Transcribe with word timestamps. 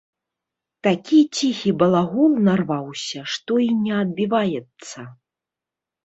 Такі 0.85 1.17
ціхі 1.37 1.73
балагол 1.81 2.31
нарваўся, 2.47 3.19
што 3.33 3.59
і 3.65 3.67
не 3.83 3.93
адбіваецца. 4.03 5.05